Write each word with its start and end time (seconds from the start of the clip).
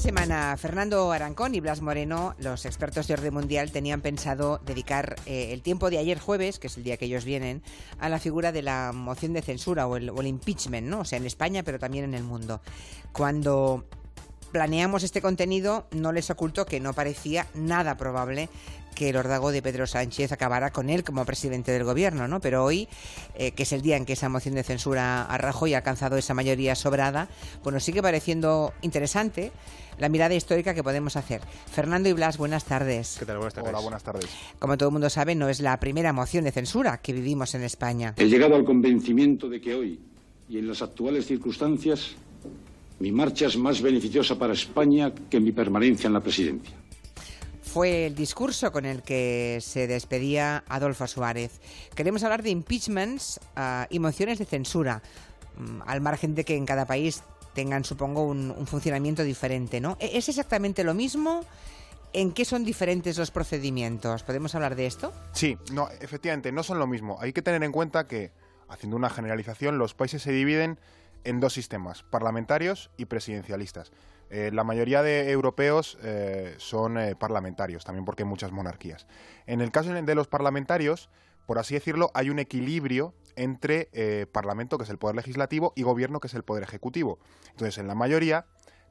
semana, 0.00 0.56
Fernando 0.56 1.12
Arancón 1.12 1.54
y 1.54 1.60
Blas 1.60 1.82
Moreno, 1.82 2.34
los 2.38 2.64
expertos 2.64 3.06
de 3.06 3.14
orden 3.14 3.34
mundial, 3.34 3.70
tenían 3.70 4.00
pensado 4.00 4.58
dedicar 4.64 5.16
eh, 5.26 5.52
el 5.52 5.60
tiempo 5.60 5.90
de 5.90 5.98
ayer 5.98 6.18
jueves, 6.18 6.58
que 6.58 6.68
es 6.68 6.76
el 6.78 6.84
día 6.84 6.96
que 6.96 7.04
ellos 7.04 7.26
vienen, 7.26 7.62
a 7.98 8.08
la 8.08 8.18
figura 8.18 8.50
de 8.50 8.62
la 8.62 8.92
moción 8.94 9.34
de 9.34 9.42
censura 9.42 9.86
o 9.86 9.96
el, 9.96 10.08
o 10.08 10.20
el 10.20 10.26
impeachment, 10.26 10.86
¿no? 10.86 11.00
O 11.00 11.04
sea, 11.04 11.18
en 11.18 11.26
España, 11.26 11.62
pero 11.64 11.78
también 11.78 12.04
en 12.04 12.14
el 12.14 12.24
mundo. 12.24 12.62
Cuando 13.12 13.84
planeamos 14.50 15.02
este 15.02 15.20
contenido, 15.20 15.86
no 15.92 16.12
les 16.12 16.30
oculto 16.30 16.66
que 16.66 16.80
no 16.80 16.92
parecía 16.92 17.46
nada 17.54 17.96
probable 17.96 18.48
que 18.94 19.10
el 19.10 19.16
ordago 19.16 19.52
de 19.52 19.62
Pedro 19.62 19.86
Sánchez 19.86 20.32
acabara 20.32 20.70
con 20.70 20.90
él 20.90 21.04
como 21.04 21.24
presidente 21.24 21.72
del 21.72 21.84
gobierno, 21.84 22.28
¿no? 22.28 22.40
Pero 22.40 22.64
hoy, 22.64 22.88
eh, 23.34 23.52
que 23.52 23.62
es 23.62 23.72
el 23.72 23.82
día 23.82 23.96
en 23.96 24.04
que 24.04 24.14
esa 24.14 24.28
moción 24.28 24.54
de 24.54 24.62
censura 24.62 25.22
a 25.22 25.38
Rajoy 25.38 25.74
ha 25.74 25.78
alcanzado 25.78 26.16
esa 26.16 26.34
mayoría 26.34 26.74
sobrada, 26.74 27.28
bueno, 27.62 27.80
sigue 27.80 28.02
pareciendo 28.02 28.72
interesante 28.82 29.52
la 29.98 30.08
mirada 30.08 30.34
histórica 30.34 30.74
que 30.74 30.82
podemos 30.82 31.16
hacer. 31.16 31.40
Fernando 31.70 32.08
y 32.08 32.12
Blas, 32.12 32.36
buenas 32.38 32.64
tardes. 32.64 33.16
¿Qué 33.18 33.26
tal? 33.26 33.36
Buenas 33.36 33.54
tardes. 33.54 33.70
Hola, 33.70 33.80
buenas 33.80 34.02
tardes. 34.02 34.28
Como 34.58 34.76
todo 34.76 34.88
el 34.88 34.92
mundo 34.92 35.10
sabe, 35.10 35.34
no 35.34 35.48
es 35.48 35.60
la 35.60 35.78
primera 35.78 36.12
moción 36.12 36.44
de 36.44 36.52
censura 36.52 36.98
que 36.98 37.12
vivimos 37.12 37.54
en 37.54 37.62
España. 37.62 38.14
He 38.16 38.26
llegado 38.26 38.56
al 38.56 38.64
convencimiento 38.64 39.48
de 39.48 39.60
que 39.60 39.74
hoy 39.74 40.00
y 40.48 40.58
en 40.58 40.66
las 40.66 40.82
actuales 40.82 41.26
circunstancias 41.26 42.16
mi 43.00 43.10
marcha 43.10 43.46
es 43.46 43.56
más 43.56 43.80
beneficiosa 43.80 44.38
para 44.38 44.52
España 44.52 45.12
que 45.28 45.40
mi 45.40 45.52
permanencia 45.52 46.06
en 46.06 46.12
la 46.12 46.20
presidencia. 46.20 46.76
Fue 47.62 48.06
el 48.06 48.14
discurso 48.14 48.70
con 48.72 48.84
el 48.84 49.02
que 49.02 49.58
se 49.60 49.86
despedía 49.86 50.64
Adolfo 50.68 51.06
Suárez. 51.06 51.60
Queremos 51.94 52.22
hablar 52.24 52.42
de 52.42 52.50
impeachments 52.50 53.40
uh, 53.56 53.86
y 53.88 53.98
mociones 54.00 54.38
de 54.38 54.44
censura, 54.44 55.02
um, 55.56 55.80
al 55.86 56.00
margen 56.00 56.34
de 56.34 56.44
que 56.44 56.56
en 56.56 56.66
cada 56.66 56.84
país 56.84 57.22
tengan, 57.54 57.84
supongo, 57.84 58.24
un, 58.24 58.50
un 58.50 58.66
funcionamiento 58.66 59.22
diferente, 59.24 59.80
¿no? 59.80 59.96
¿Es 60.00 60.28
exactamente 60.28 60.84
lo 60.84 60.94
mismo? 60.94 61.40
¿En 62.12 62.32
qué 62.32 62.44
son 62.44 62.64
diferentes 62.64 63.16
los 63.16 63.30
procedimientos? 63.30 64.24
¿Podemos 64.24 64.54
hablar 64.56 64.74
de 64.74 64.86
esto? 64.86 65.12
Sí, 65.32 65.56
no, 65.72 65.88
efectivamente, 66.00 66.52
no 66.52 66.64
son 66.64 66.78
lo 66.80 66.88
mismo. 66.88 67.18
Hay 67.20 67.32
que 67.32 67.40
tener 67.40 67.62
en 67.62 67.70
cuenta 67.70 68.08
que, 68.08 68.32
haciendo 68.68 68.96
una 68.96 69.10
generalización, 69.10 69.78
los 69.78 69.94
países 69.94 70.22
se 70.22 70.32
dividen 70.32 70.78
en 71.24 71.40
dos 71.40 71.52
sistemas, 71.52 72.02
parlamentarios 72.02 72.90
y 72.96 73.06
presidencialistas. 73.06 73.92
Eh, 74.30 74.50
la 74.52 74.62
mayoría 74.62 75.02
de 75.02 75.30
europeos 75.32 75.98
eh, 76.02 76.54
son 76.58 76.98
eh, 76.98 77.16
parlamentarios, 77.16 77.84
también 77.84 78.04
porque 78.04 78.22
hay 78.22 78.28
muchas 78.28 78.52
monarquías. 78.52 79.06
En 79.46 79.60
el 79.60 79.72
caso 79.72 79.92
de 79.92 80.14
los 80.14 80.28
parlamentarios, 80.28 81.10
por 81.46 81.58
así 81.58 81.74
decirlo, 81.74 82.12
hay 82.14 82.30
un 82.30 82.38
equilibrio 82.38 83.12
entre 83.34 83.88
Parlamento, 84.32 84.76
que 84.76 84.84
es 84.84 84.90
el 84.90 84.98
poder 84.98 85.16
legislativo, 85.16 85.72
y 85.74 85.82
Gobierno, 85.82 86.20
que 86.20 86.26
es 86.26 86.34
el 86.34 86.42
poder 86.42 86.62
ejecutivo. 86.62 87.18
Entonces, 87.50 87.78
en 87.78 87.86
la 87.86 87.94
mayoría, 87.94 88.44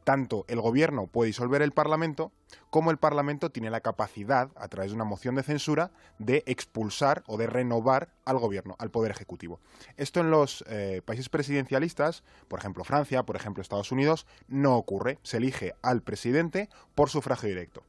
tanto 0.03 0.45
el 0.47 0.61
gobierno 0.61 1.07
puede 1.07 1.27
disolver 1.27 1.61
el 1.61 1.71
Parlamento 1.71 2.31
como 2.69 2.91
el 2.91 2.97
Parlamento 2.97 3.51
tiene 3.51 3.69
la 3.69 3.81
capacidad, 3.81 4.49
a 4.55 4.67
través 4.67 4.91
de 4.91 4.95
una 4.95 5.03
moción 5.03 5.35
de 5.35 5.43
censura, 5.43 5.91
de 6.17 6.43
expulsar 6.45 7.23
o 7.27 7.37
de 7.37 7.47
renovar 7.47 8.09
al 8.25 8.37
gobierno, 8.37 8.75
al 8.79 8.91
poder 8.91 9.11
ejecutivo. 9.11 9.59
Esto 9.97 10.19
en 10.19 10.31
los 10.31 10.63
eh, 10.67 11.01
países 11.05 11.29
presidencialistas, 11.29 12.23
por 12.47 12.59
ejemplo 12.59 12.83
Francia, 12.83 13.23
por 13.23 13.35
ejemplo 13.35 13.61
Estados 13.61 13.91
Unidos, 13.91 14.27
no 14.47 14.77
ocurre. 14.77 15.19
Se 15.23 15.37
elige 15.37 15.73
al 15.81 16.01
presidente 16.01 16.69
por 16.95 17.09
sufragio 17.09 17.49
directo. 17.49 17.83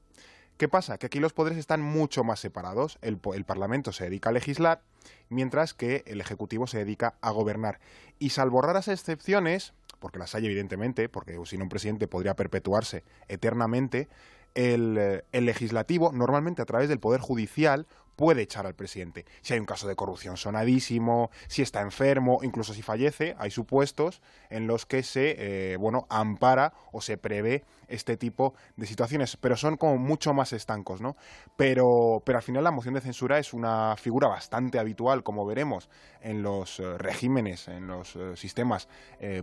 ¿Qué 0.61 0.69
pasa? 0.69 0.98
Que 0.98 1.06
aquí 1.06 1.20
los 1.20 1.33
poderes 1.33 1.56
están 1.56 1.80
mucho 1.80 2.22
más 2.22 2.39
separados. 2.39 2.98
El, 3.00 3.19
el, 3.34 3.45
Parlamento 3.47 3.92
se 3.92 4.05
dedica 4.05 4.28
a 4.28 4.33
legislar, 4.33 4.83
mientras 5.30 5.72
que 5.72 6.05
el 6.06 6.20
Ejecutivo 6.20 6.67
se 6.67 6.77
dedica 6.77 7.14
a 7.22 7.30
gobernar. 7.30 7.80
Y 8.19 8.28
salvo 8.28 8.61
raras 8.61 8.89
excepciones, 8.89 9.72
porque 10.01 10.19
las 10.19 10.34
hay 10.34 10.47
evidentemente, 10.47 11.09
porque 11.09 11.39
si 11.45 11.56
no 11.56 11.65
un 11.65 11.69
presidente 11.69 12.09
podría 12.09 12.34
perpetuarse 12.34 13.05
eternamente, 13.29 14.09
el, 14.55 15.23
el, 15.31 15.45
legislativo, 15.45 16.11
normalmente 16.11 16.61
a 16.61 16.64
través 16.64 16.89
del 16.89 16.98
Poder 16.98 17.20
Judicial, 17.20 17.86
puede 18.20 18.42
echar 18.42 18.67
al 18.67 18.75
presidente. 18.75 19.25
Si 19.41 19.55
hay 19.55 19.61
un 19.61 19.64
caso 19.64 19.89
de 19.89 19.97
corrupción 19.97 20.36
sonadísimo, 20.36 21.31
si 21.48 21.63
está 21.63 21.81
enfermo, 21.81 22.41
incluso 22.42 22.75
si 22.75 22.83
fallece, 22.83 23.35
hay 23.39 23.51
supuestos 23.51 24.20
en 24.51 24.67
los 24.67 24.85
que 24.85 25.03
se 25.03 25.36
eh, 25.39 25.77
bueno, 25.79 26.07
ampara 26.11 26.75
o 26.92 27.01
se 27.01 27.17
prevé 27.17 27.64
este 27.89 28.19
tipo 28.19 28.53
de 28.77 28.85
situaciones, 28.85 29.39
pero 29.39 29.57
son 29.57 29.79
como 29.79 29.97
mucho 29.97 30.35
más 30.35 30.53
estancos, 30.53 31.01
¿no? 31.01 31.17
Pero, 31.57 32.23
pero 32.23 32.36
al 32.36 32.42
final 32.42 32.63
la 32.63 32.70
moción 32.70 32.92
de 32.92 33.01
censura 33.01 33.39
es 33.39 33.55
una 33.55 33.97
figura 33.97 34.29
bastante 34.29 34.79
habitual, 34.79 35.23
como 35.23 35.47
veremos, 35.47 35.89
en 36.20 36.42
los 36.42 36.79
eh, 36.79 36.98
regímenes, 36.98 37.69
en 37.69 37.86
los 37.86 38.17
eh, 38.17 38.36
sistemas 38.36 38.86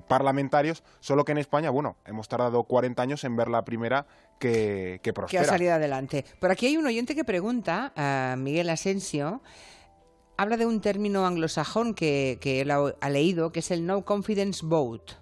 parlamentarios, 0.08 0.84
solo 1.00 1.24
que 1.24 1.32
en 1.32 1.38
España, 1.38 1.70
bueno, 1.70 1.98
hemos 2.06 2.28
tardado 2.28 2.64
40 2.64 3.02
años 3.02 3.24
en 3.24 3.36
ver 3.36 3.48
la 3.48 3.64
primera 3.64 4.06
que, 4.40 5.00
que 5.04 5.14
prospera. 5.14 5.44
Que 5.44 5.48
ha 5.48 5.50
salido 5.50 5.74
adelante. 5.74 6.26
Por 6.40 6.52
aquí 6.52 6.68
hay 6.68 6.78
un 6.78 6.86
oyente 6.86 7.16
que 7.16 7.24
pregunta, 7.24 7.94
uh, 7.96 8.38
Miguel 8.38 8.67
Asensio, 8.70 9.42
habla 10.38 10.58
de 10.58 10.66
un 10.66 10.82
término 10.82 11.26
anglosajón 11.26 11.94
que, 11.94 12.38
que 12.42 12.62
él 12.62 12.72
ha, 12.72 12.94
ha 13.00 13.10
leído, 13.10 13.52
que 13.52 13.60
es 13.60 13.72
el 13.72 13.86
no 13.86 14.06
confidence 14.06 14.66
vote 14.66 15.16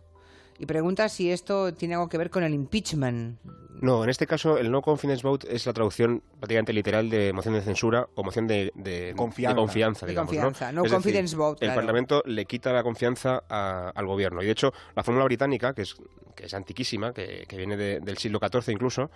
y 0.58 0.66
pregunta 0.66 1.10
si 1.10 1.32
esto 1.32 1.74
tiene 1.74 1.96
algo 1.96 2.08
que 2.08 2.18
ver 2.18 2.30
con 2.30 2.44
el 2.44 2.54
impeachment. 2.54 3.40
No, 3.82 4.04
en 4.04 4.10
este 4.10 4.26
caso 4.26 4.58
el 4.58 4.72
no 4.72 4.82
confidence 4.82 5.28
vote 5.28 5.54
es 5.54 5.66
la 5.66 5.74
traducción 5.74 6.24
prácticamente 6.40 6.72
literal 6.72 7.10
de 7.10 7.34
moción 7.34 7.56
de 7.56 7.62
censura 7.62 8.08
o 8.16 8.24
moción 8.24 8.48
de, 8.48 8.72
de, 8.74 9.14
confianza. 9.18 9.54
de 9.54 9.62
confianza, 9.62 10.06
de 10.06 10.12
digamos. 10.12 10.30
confianza. 10.30 10.72
¿no? 10.72 10.84
no 10.84 10.90
confidence 10.90 11.22
decir, 11.24 11.38
vote. 11.38 11.66
El 11.66 11.72
claro. 11.72 11.82
Parlamento 11.82 12.24
le 12.26 12.46
quita 12.46 12.72
la 12.72 12.84
confianza 12.84 13.44
a, 13.50 13.90
al 13.90 14.06
gobierno. 14.08 14.42
Y 14.42 14.46
de 14.46 14.54
hecho, 14.54 14.72
la 14.96 15.04
fórmula 15.04 15.26
británica, 15.26 15.74
que 15.74 15.82
es, 15.82 15.96
que 16.36 16.46
es 16.46 16.54
antiquísima, 16.54 17.14
que, 17.14 17.46
que 17.50 17.58
viene 17.58 17.76
de, 17.76 18.00
del 18.00 18.18
siglo 18.18 18.40
XIV 18.40 18.72
incluso, 18.72 19.12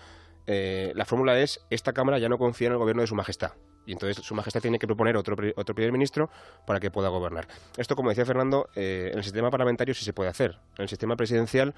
eh, 0.45 0.91
la 0.93 1.05
fórmula 1.05 1.39
es 1.39 1.61
esta 1.69 1.93
Cámara 1.93 2.19
ya 2.19 2.27
no 2.27 2.37
confía 2.37 2.67
en 2.67 2.73
el 2.73 2.79
gobierno 2.79 3.01
de 3.01 3.07
su 3.07 3.15
majestad. 3.15 3.53
Y 3.89 3.93
entonces 3.93 4.23
su 4.23 4.35
majestad 4.35 4.61
tiene 4.61 4.77
que 4.77 4.85
proponer 4.85 5.17
otro, 5.17 5.35
otro 5.55 5.73
primer 5.73 5.91
ministro 5.91 6.29
para 6.67 6.79
que 6.79 6.91
pueda 6.91 7.09
gobernar. 7.09 7.47
Esto, 7.75 7.95
como 7.95 8.09
decía 8.09 8.23
Fernando, 8.23 8.69
eh, 8.75 9.09
en 9.11 9.17
el 9.17 9.23
sistema 9.23 9.49
parlamentario 9.49 9.95
sí 9.95 10.05
se 10.05 10.13
puede 10.13 10.29
hacer. 10.29 10.59
En 10.77 10.83
el 10.83 10.89
sistema 10.89 11.15
presidencial, 11.15 11.73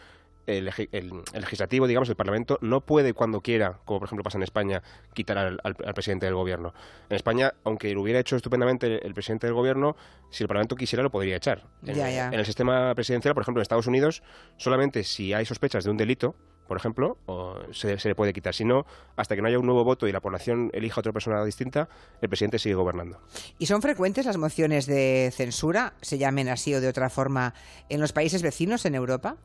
el, 0.46 0.68
el, 0.68 0.90
el, 0.92 1.24
legislativo, 1.42 1.88
digamos, 1.88 2.10
el 2.10 2.18
Parlamento, 2.18 2.58
no 2.60 2.82
puede 2.82 3.14
cuando 3.14 3.40
quiera, 3.40 3.80
como 3.86 4.02
por 4.02 4.08
ejemplo 4.08 4.24
pasa 4.26 4.38
en 4.38 4.44
España, 4.44 4.84
quitar 5.14 5.38
al, 5.38 5.62
al, 5.64 5.78
al 5.86 5.94
presidente 5.94 6.26
del 6.26 6.36
gobierno. 6.36 6.74
En 7.10 7.16
España, 7.16 7.54
aunque 7.64 7.94
lo 7.94 8.02
hubiera 8.02 8.20
hecho 8.20 8.36
estupendamente 8.36 8.88
el, 8.88 9.00
el, 9.04 9.14
presidente 9.14 9.48
del 9.48 9.54
gobierno, 9.54 9.96
si 10.32 10.44
el 10.44 10.50
Parlamento 10.50 10.76
quisiera 10.76 11.04
lo 11.04 11.12
podría 11.12 11.38
echar. 11.38 11.64
En, 11.86 11.96
ya, 11.96 12.10
ya. 12.10 12.28
en 12.28 12.34
el 12.40 12.46
sistema 12.46 12.94
presidencial, 12.94 13.34
por 13.34 13.44
ejemplo, 13.44 13.62
en 13.62 13.64
Estados 13.64 13.88
Unidos, 13.88 14.22
solamente 14.58 15.06
si 15.06 15.32
hay 15.32 15.46
sospechas 15.46 15.86
de 15.86 15.92
un 15.92 15.96
delito, 15.96 16.36
por 16.72 16.78
ejemplo, 16.78 17.18
o 17.26 17.58
se, 17.74 18.00
se, 18.00 18.08
le 18.08 18.16
puede 18.16 18.32
quitar. 18.32 18.54
Si 18.54 18.64
no, 18.64 18.86
hasta 19.18 19.36
que 19.36 19.42
no 19.42 19.50
haya 19.50 19.60
un 19.60 19.66
nuevo 19.66 19.84
voto 19.84 20.08
y 20.08 20.14
la 20.14 20.22
población 20.22 20.70
elija 20.72 20.96
a 20.96 21.02
otra 21.02 21.12
persona 21.12 21.44
distinta, 21.44 21.90
el 22.22 22.30
presidente 22.30 22.60
sigue 22.60 22.76
gobernando. 22.76 23.20
¿Y 23.60 23.66
son 23.66 23.82
frecuentes 23.82 24.26
las 24.26 24.38
mociones 24.38 24.86
de 24.86 25.34
censura, 25.36 25.96
se 26.00 26.18
llamen 26.18 26.48
así 26.48 26.74
o 26.74 26.80
de 26.80 26.88
otra 26.88 27.10
forma, 27.10 27.54
en 27.90 28.00
los 28.00 28.14
países 28.14 28.42
vecinos 28.42 28.86
en 28.86 28.96
Europa? 28.96 29.36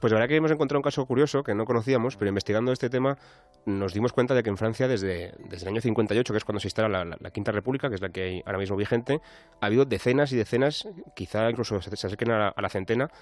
Pues 0.00 0.12
la 0.12 0.18
verdad 0.18 0.30
que 0.30 0.34
hemos 0.34 0.50
encontrado 0.50 0.80
un 0.80 0.82
caso 0.82 1.06
curioso 1.06 1.44
que 1.44 1.54
no 1.54 1.64
conocíamos, 1.64 2.16
pero 2.16 2.28
investigando 2.28 2.72
este 2.72 2.90
tema 2.90 3.18
nos 3.66 3.94
dimos 3.94 4.12
cuenta 4.12 4.34
de 4.34 4.42
que 4.42 4.50
en 4.50 4.56
Francia 4.56 4.88
desde, 4.88 5.32
desde 5.48 5.66
el 5.66 5.74
año 5.74 5.80
58, 5.80 6.32
que 6.32 6.38
es 6.38 6.44
cuando 6.44 6.58
se 6.58 6.66
instala 6.66 6.88
la, 6.88 7.04
la, 7.04 7.16
la, 7.20 7.30
Quinta 7.30 7.52
República, 7.52 7.88
que 7.88 7.94
es 7.94 8.00
la 8.00 8.08
que 8.08 8.22
hay 8.24 8.42
ahora 8.44 8.58
mismo 8.58 8.74
vigente, 8.76 9.20
ha 9.60 9.66
habido 9.66 9.84
decenas 9.84 10.32
y 10.32 10.36
decenas, 10.36 10.88
quizá 11.14 11.48
incluso 11.48 11.80
se, 11.80 11.94
se 11.94 12.06
acerquen 12.08 12.32
a 12.32 12.38
la, 12.38 12.48
a 12.48 12.60
la 12.60 12.68
centena, 12.68 13.12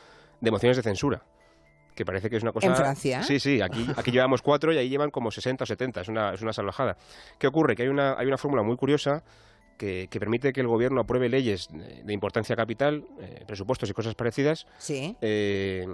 de 0.41 0.51
mociones 0.51 0.79
de 0.79 0.83
censura 0.83 1.23
que 1.95 2.05
parece 2.05 2.31
que 2.31 2.37
es 2.37 2.43
una 2.43 2.53
cosa... 2.53 2.69
¿En 2.69 2.77
Francia? 2.77 3.23
Sí, 3.23 3.39
sí, 3.39 3.61
aquí, 3.61 3.87
aquí 3.97 4.11
llevamos 4.11 4.43
cuatro 4.43 4.73
y 4.73 4.79
ahí 4.79 4.89
llevan 4.89 5.11
como 5.11 5.31
60 5.31 5.65
o 5.65 5.67
70, 5.67 6.01
es 6.01 6.09
una, 6.09 6.35
es 6.35 6.43
una 6.43 6.53
salvajada. 6.53 6.97
¿Qué 7.39 7.47
ocurre? 7.47 7.77
Que 7.77 7.83
hay 7.83 7.89
una, 7.89 8.15
hay 8.19 8.27
una 8.27 8.39
fórmula 8.39 8.63
muy 8.63 8.77
curiosa 8.77 9.23
que, 9.79 10.09
que, 10.11 10.21
permite 10.21 10.53
que 10.53 10.61
el 10.61 10.69
gobierno 10.69 11.01
apruebe 11.01 11.29
leyes 11.29 11.69
de, 11.71 12.13
importancia 12.13 12.57
capital, 12.57 13.05
eh, 13.21 13.45
presupuestos 13.47 13.91
y 13.91 13.93
cosas 13.93 14.15
parecidas, 14.15 14.67
sí. 14.79 15.17
eh, 15.21 15.87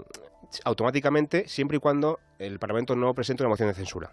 automáticamente, 0.64 1.48
siempre 1.48 1.78
y 1.78 1.80
cuando 1.80 2.18
el 2.38 2.58
Parlamento 2.58 2.94
no 2.94 3.14
presente 3.14 3.42
una 3.42 3.50
moción 3.50 3.68
de 3.68 3.74
censura. 3.74 4.12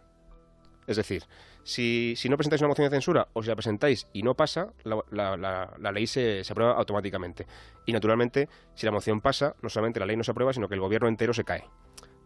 Es 0.88 0.98
decir, 0.98 1.24
si, 1.64 2.14
si, 2.16 2.30
no 2.30 2.38
presentáis 2.38 2.62
una 2.62 2.70
moción 2.70 2.90
de 2.90 2.96
censura 2.96 3.28
o 3.34 3.42
si 3.42 3.50
la 3.50 3.56
presentáis 3.56 4.08
y 4.14 4.24
no 4.24 4.36
pasa, 4.36 4.74
la, 4.84 5.02
la, 5.38 5.92
ley 5.92 6.06
se, 6.08 6.44
se, 6.44 6.54
aprueba 6.54 6.74
automáticamente. 6.74 7.48
Y 7.86 7.94
naturalmente, 7.94 8.50
si 8.76 8.86
la 8.86 8.92
moción 8.92 9.22
pasa, 9.22 9.56
no 9.62 9.70
solamente 9.70 10.00
la 10.00 10.06
ley 10.06 10.16
no 10.16 10.24
se 10.24 10.32
aprueba, 10.32 10.54
sino 10.54 10.68
que 10.68 10.76
el 10.76 10.82
gobierno 10.82 11.08
entero 11.08 11.34
se 11.34 11.44
cae. 11.44 11.64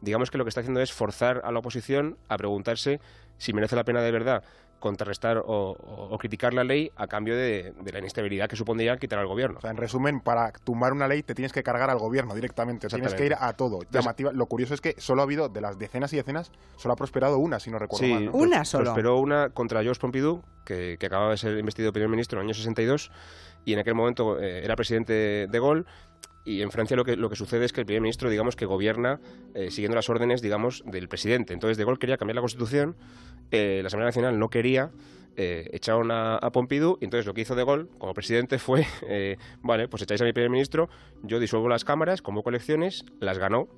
Digamos 0.02 0.32
que 0.32 0.38
lo 0.38 0.46
que 0.46 0.50
está 0.50 0.62
haciendo 0.62 0.82
es 0.82 0.94
forzar 0.94 1.42
a 1.44 1.52
la 1.52 1.60
oposición 1.60 2.18
a 2.28 2.38
preguntarse 2.38 3.00
si 3.38 3.54
merece 3.54 3.76
la 3.76 3.84
pena 3.84 4.02
de 4.02 4.12
verdad 4.12 4.44
contrarrestar 4.80 5.38
o, 5.38 5.44
o, 5.46 6.08
o 6.10 6.18
criticar 6.18 6.54
la 6.54 6.64
ley 6.64 6.92
a 6.96 7.08
cambio 7.08 7.36
de, 7.36 7.74
de, 7.80 7.92
la 7.92 8.00
inestabilidad 8.00 8.50
que 8.50 8.56
supondría 8.56 8.98
quitar 8.98 9.20
al 9.20 9.28
gobierno. 9.28 9.58
O 9.60 9.62
sea, 9.62 9.72
en 9.72 9.78
resumen, 9.78 10.22
para 10.22 10.52
tumbar 10.52 10.94
una 10.94 11.08
ley 11.08 11.22
te 11.22 11.36
tienes 11.36 11.52
que 11.52 11.64
cargar 11.64 11.90
al 11.90 12.00
gobierno 12.00 12.34
directamente, 12.34 12.88
tienes 12.88 13.14
que 13.14 13.26
ir 13.26 13.36
a 13.38 13.54
todo. 13.54 13.82
Llamativa. 13.92 14.32
Lo 14.32 14.48
curioso 14.48 14.74
es 14.74 14.82
que 14.82 14.96
solo 14.98 15.22
ha 15.22 15.26
habido, 15.26 15.50
de 15.50 15.62
las 15.62 15.78
decenas 15.78 16.12
y 16.14 16.18
decenas, 16.18 16.52
solo 16.78 16.94
ha 16.94 16.96
prosperado 16.96 17.38
una, 17.38 17.60
si 17.60 17.70
no 17.70 17.78
recuerdo 17.78 18.06
sí, 18.06 18.14
mal. 18.14 18.26
¿no? 18.26 18.32
Una 18.32 18.66
solo. 18.66 18.86
Prosperó 18.86 19.20
una 19.20 19.50
contra 19.50 19.82
Georges 19.82 20.00
Pompidou, 20.00 20.42
que, 20.66 20.98
que, 21.00 21.06
acababa 21.06 21.32
de 21.32 21.38
ser 21.38 21.58
investido 21.58 21.92
primer 21.92 22.10
ministro 22.10 22.40
en 22.40 22.44
el 22.44 22.48
año 22.48 22.54
62, 22.54 23.12
y 23.66 23.74
en 23.74 23.80
aquel 23.80 23.96
momento 23.96 24.40
eh, 24.40 24.64
era 24.64 24.76
presidente 24.76 25.48
de 25.48 25.60
Gaulle, 25.60 25.84
y 26.46 26.62
en 26.62 26.72
Francia 26.72 26.98
lo 26.98 27.06
que, 27.06 27.16
lo 27.16 27.30
que 27.30 27.36
sucede 27.36 27.66
es 27.66 27.74
que 27.74 27.82
el 27.82 27.86
primer 27.86 28.02
ministro, 28.02 28.30
digamos, 28.30 28.56
que 28.56 28.66
gobierna 28.66 29.20
eh, 29.54 29.72
siguiendo 29.72 29.96
las 29.96 30.10
órdenes, 30.10 30.42
digamos, 30.42 30.84
del 30.86 31.08
presidente. 31.08 31.54
Entonces, 31.54 31.78
De 31.78 31.86
Gaulle 31.86 32.00
quería 32.00 32.18
cambiar 32.18 32.36
la 32.36 32.42
constitución, 32.42 32.96
eh, 33.52 33.80
la 33.82 33.88
Asamblea 33.88 34.08
Nacional 34.08 34.40
no 34.40 34.50
quería, 34.50 34.92
eh, 35.42 35.70
echaron 35.72 36.12
a, 36.12 36.38
Pompidou 36.52 36.98
y 37.00 37.06
entonces 37.06 37.26
lo 37.26 37.34
que 37.34 37.40
hizo 37.40 37.56
De 37.56 37.64
Gaulle 37.64 37.88
como 37.98 38.14
presidente 38.14 38.60
fue, 38.60 38.86
eh, 39.08 39.38
vale, 39.62 39.88
pues 39.88 40.04
echáis 40.04 40.22
a 40.22 40.26
mi 40.26 40.34
primer 40.34 40.50
ministro, 40.50 40.90
yo 41.24 41.40
disuelvo 41.40 41.70
las 41.70 41.86
cámaras, 41.86 42.22
convoco 42.22 42.50
elecciones, 42.50 43.06
las 43.20 43.38
ganó 43.38 43.70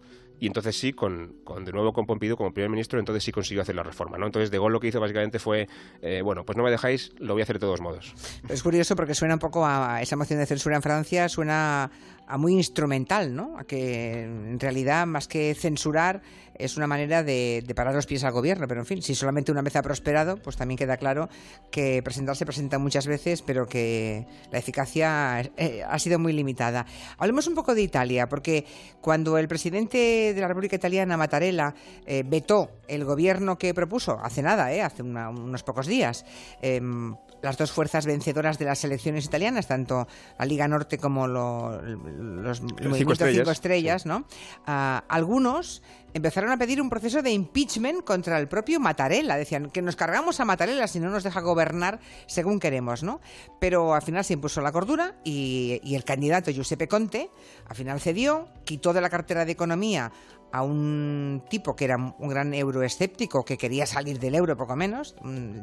y 0.41 0.47
entonces 0.47 0.75
sí, 0.75 0.91
con, 0.91 1.35
con, 1.43 1.63
de 1.63 1.71
nuevo 1.71 1.93
con 1.93 2.07
Pompidou 2.07 2.35
como 2.35 2.51
primer 2.51 2.71
ministro, 2.71 2.97
entonces 2.97 3.23
sí 3.23 3.31
consiguió 3.31 3.61
hacer 3.61 3.75
la 3.75 3.83
reforma, 3.83 4.17
¿no? 4.17 4.25
Entonces 4.25 4.49
De 4.49 4.57
Gaulle 4.57 4.73
lo 4.73 4.79
que 4.79 4.88
hizo 4.88 4.99
básicamente 4.99 5.38
fue, 5.38 5.67
eh, 6.01 6.23
bueno, 6.23 6.43
pues 6.43 6.57
no 6.57 6.63
me 6.63 6.71
dejáis, 6.71 7.11
lo 7.19 7.35
voy 7.35 7.41
a 7.41 7.43
hacer 7.43 7.57
de 7.57 7.59
todos 7.59 7.79
modos. 7.79 8.15
Es 8.49 8.63
curioso 8.63 8.95
porque 8.95 9.13
suena 9.13 9.35
un 9.35 9.39
poco 9.39 9.63
a 9.67 10.01
esa 10.01 10.15
moción 10.15 10.39
de 10.39 10.47
censura 10.47 10.75
en 10.75 10.81
Francia, 10.81 11.29
suena 11.29 11.91
a 12.31 12.38
muy 12.38 12.53
instrumental, 12.53 13.35
¿no? 13.35 13.55
A 13.59 13.65
que 13.65 14.23
en 14.23 14.59
realidad 14.59 15.05
más 15.05 15.27
que 15.27 15.53
censurar 15.53 16.21
es 16.55 16.77
una 16.77 16.88
manera 16.88 17.23
de, 17.23 17.63
de, 17.65 17.75
parar 17.75 17.93
los 17.93 18.05
pies 18.05 18.23
al 18.23 18.31
gobierno, 18.31 18.67
pero 18.67 18.81
en 18.81 18.85
fin, 18.85 19.01
si 19.01 19.15
solamente 19.15 19.51
una 19.51 19.61
vez 19.61 19.75
ha 19.75 19.81
prosperado, 19.81 20.38
pues 20.38 20.55
también 20.57 20.77
queda 20.77 20.97
claro 20.97 21.27
que 21.71 22.01
presentarse 22.03 22.45
presenta 22.45 22.77
muchas 22.77 23.07
veces, 23.07 23.41
pero 23.41 23.67
que 23.67 24.27
la 24.51 24.59
eficacia 24.59 25.41
eh, 25.57 25.83
ha 25.88 25.99
sido 25.99 26.19
muy 26.19 26.33
limitada. 26.33 26.85
Hablemos 27.17 27.47
un 27.47 27.55
poco 27.55 27.75
de 27.75 27.81
Italia, 27.81 28.29
porque 28.29 28.65
cuando 29.01 29.38
el 29.38 29.47
presidente 29.47 30.30
de 30.33 30.41
la 30.41 30.47
República 30.47 30.75
Italiana, 30.75 31.17
Mattarella, 31.17 31.73
eh, 32.05 32.23
vetó 32.25 32.71
el 32.87 33.05
gobierno 33.05 33.57
que 33.57 33.73
propuso, 33.73 34.19
hace 34.21 34.41
nada, 34.41 34.71
eh, 34.73 34.81
hace 34.81 35.03
una, 35.03 35.29
unos 35.29 35.63
pocos 35.63 35.87
días, 35.87 36.25
em, 36.61 37.15
las 37.41 37.57
dos 37.57 37.71
fuerzas 37.71 38.05
vencedoras 38.05 38.59
de 38.59 38.65
las 38.65 38.83
elecciones 38.83 39.25
italianas, 39.25 39.67
tanto 39.67 40.07
la 40.37 40.45
Liga 40.45 40.67
Norte 40.67 40.97
como 40.97 41.27
lo, 41.27 41.81
los 41.81 42.61
movimientos 42.61 42.97
cinco 42.97 43.13
estrellas, 43.13 43.37
cinco 43.37 43.51
estrellas 43.51 44.01
sí. 44.03 44.09
¿no? 44.09 44.25
Uh, 44.67 45.01
algunos 45.07 45.81
empezaron 46.13 46.51
a 46.51 46.57
pedir 46.57 46.81
un 46.81 46.89
proceso 46.89 47.21
de 47.21 47.31
impeachment 47.31 48.03
contra 48.03 48.37
el 48.39 48.47
propio 48.47 48.79
Mattarella. 48.79 49.35
Decían 49.35 49.69
que 49.69 49.81
nos 49.81 49.95
cargamos 49.95 50.39
a 50.39 50.45
Mattarella 50.45 50.87
si 50.87 50.99
no 50.99 51.09
nos 51.09 51.23
deja 51.23 51.41
gobernar 51.41 51.99
según 52.27 52.59
queremos, 52.59 53.03
¿no? 53.03 53.21
Pero 53.59 53.93
al 53.93 54.01
final 54.01 54.23
se 54.23 54.33
impuso 54.33 54.61
la 54.61 54.71
cordura 54.71 55.15
y, 55.23 55.79
y 55.83 55.95
el 55.95 56.03
candidato 56.03 56.51
Giuseppe 56.51 56.87
Conte 56.87 57.29
al 57.67 57.75
final 57.75 57.99
cedió, 57.99 58.47
quitó 58.65 58.93
de 58.93 59.01
la 59.01 59.09
cartera 59.09 59.45
de 59.45 59.51
Economía 59.51 60.11
a 60.51 60.63
un 60.63 61.43
tipo 61.49 61.75
que 61.75 61.85
era 61.85 61.97
un 61.97 62.29
gran 62.29 62.53
euroescéptico 62.53 63.45
que 63.45 63.57
quería 63.57 63.85
salir 63.85 64.19
del 64.19 64.35
euro 64.35 64.57
poco 64.57 64.75
menos, 64.75 65.15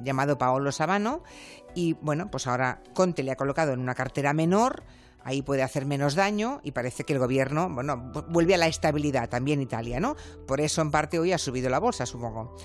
llamado 0.02 0.38
Paolo 0.38 0.72
Sabano, 0.72 1.22
y 1.74 1.92
bueno, 1.94 2.30
pues 2.30 2.46
ahora 2.46 2.82
Conte 2.94 3.22
le 3.22 3.32
ha 3.32 3.36
colocado 3.36 3.72
en 3.72 3.80
una 3.80 3.94
cartera 3.94 4.32
menor, 4.32 4.84
ahí 5.22 5.42
puede 5.42 5.62
hacer 5.62 5.86
menos 5.86 6.14
daño 6.14 6.60
y 6.62 6.72
parece 6.72 7.04
que 7.04 7.12
el 7.12 7.18
gobierno, 7.18 7.68
bueno, 7.68 8.12
vuelve 8.28 8.54
a 8.54 8.58
la 8.58 8.66
estabilidad 8.66 9.28
también 9.28 9.60
Italia, 9.60 10.00
¿no? 10.00 10.16
Por 10.46 10.60
eso 10.60 10.82
en 10.82 10.90
parte 10.90 11.18
hoy 11.18 11.32
ha 11.32 11.38
subido 11.38 11.70
la 11.70 11.78
bolsa, 11.78 12.06
supongo. 12.06 12.56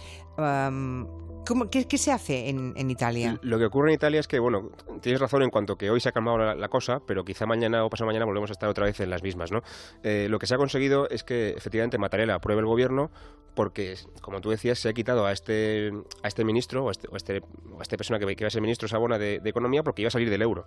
¿Cómo, 1.45 1.69
qué, 1.69 1.85
qué, 1.87 1.97
se 1.97 2.11
hace 2.11 2.49
en, 2.49 2.73
en, 2.77 2.89
Italia? 2.89 3.37
Lo 3.41 3.59
que 3.59 3.65
ocurre 3.65 3.89
en 3.89 3.95
Italia 3.95 4.19
es 4.19 4.27
que, 4.27 4.39
bueno, 4.39 4.71
tienes 5.01 5.19
razón 5.19 5.43
en 5.43 5.49
cuanto 5.49 5.77
que 5.77 5.89
hoy 5.89 5.99
se 5.99 6.09
ha 6.09 6.11
calmado 6.11 6.37
la, 6.37 6.67
cosa, 6.69 7.01
pero 7.05 7.25
quizá 7.25 7.45
mañana 7.45 7.83
o 7.83 7.89
pasado 7.89 8.07
mañana 8.07 8.25
volvemos 8.25 8.49
a 8.49 8.53
estar 8.53 8.69
otra 8.69 8.85
vez 8.85 8.99
en 9.01 9.09
las 9.09 9.23
mismas, 9.23 9.51
¿no? 9.51 9.61
Eh, 10.03 10.27
lo 10.29 10.39
que 10.39 10.47
se 10.47 10.55
ha 10.55 10.57
conseguido 10.57 11.09
es 11.09 11.23
que 11.23 11.49
efectivamente 11.49 11.97
Mattarella 11.97 12.35
apruebe 12.35 12.61
el 12.61 12.65
gobierno 12.65 13.11
porque, 13.55 13.97
como 14.21 14.41
tú 14.41 14.49
decías, 14.49 14.79
se 14.79 14.89
ha 14.89 14.93
quitado 14.93 15.25
a 15.25 15.31
este, 15.31 15.91
a 16.23 16.27
este 16.27 16.43
ministro 16.43 16.85
o 16.85 16.89
a, 16.89 16.91
este, 16.91 17.07
o 17.07 17.13
a, 17.13 17.17
este, 17.17 17.41
o 17.71 17.79
a 17.79 17.83
esta 17.83 17.97
persona 17.97 18.19
que, 18.19 18.25
que, 18.25 18.43
iba 18.43 18.47
a 18.47 18.51
ser 18.51 18.61
ministro 18.61 18.87
Sabona 18.87 19.19
de, 19.19 19.39
de, 19.39 19.49
Economía 19.49 19.83
porque 19.83 20.01
iba 20.01 20.07
a 20.07 20.11
salir 20.11 20.29
del 20.29 20.41
euro. 20.41 20.65